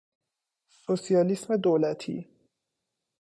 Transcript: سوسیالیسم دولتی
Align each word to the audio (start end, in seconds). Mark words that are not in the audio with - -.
سوسیالیسم 0.69 1.57
دولتی 1.57 2.27